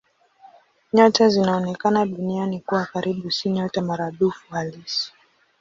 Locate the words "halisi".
4.53-5.13